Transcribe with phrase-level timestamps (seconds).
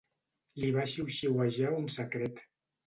[0.63, 2.45] Li va xiuxiuejar un secret.